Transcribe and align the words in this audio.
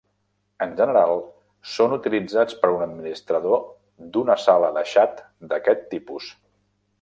En 0.65 0.71
general 0.77 1.11
són 1.73 1.93
utilitzats 1.97 2.57
per 2.63 2.71
un 2.77 2.81
administrador 2.85 3.61
d'una 4.17 4.39
sala 4.47 4.73
de 4.79 4.85
xat 4.95 5.23
d'aquest 5.53 5.87
tipus. 5.93 6.33